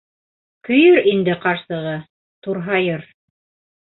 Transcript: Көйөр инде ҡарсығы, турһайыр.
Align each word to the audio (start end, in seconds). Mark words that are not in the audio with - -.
Көйөр 0.67 1.01
инде 1.11 1.35
ҡарсығы, 1.43 1.93
турһайыр. 2.47 3.07